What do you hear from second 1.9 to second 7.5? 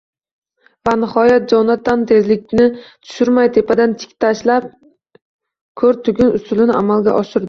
tezlikni tushirmay, tepadan tik tashlab «ko‘r tugun» usulini amalga oshirdi.